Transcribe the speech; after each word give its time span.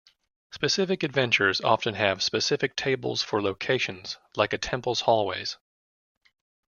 Specific 0.51 1.03
adventures 1.03 1.61
often 1.61 1.93
have 1.93 2.23
specific 2.23 2.75
tables 2.75 3.21
for 3.21 3.39
locations, 3.39 4.17
like 4.35 4.51
a 4.51 4.57
temple's 4.57 5.01
hallways. 5.01 5.57